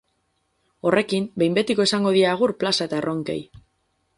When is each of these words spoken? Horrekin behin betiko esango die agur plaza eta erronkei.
Horrekin 0.91 1.27
behin 1.43 1.57
betiko 1.59 1.85
esango 1.91 2.15
die 2.17 2.25
agur 2.33 2.55
plaza 2.65 2.89
eta 2.91 2.99
erronkei. 3.03 3.41